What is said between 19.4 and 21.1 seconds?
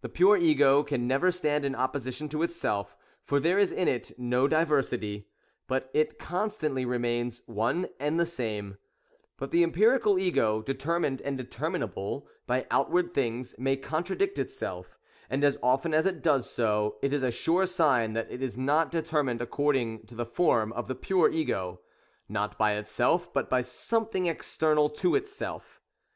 according to the form of the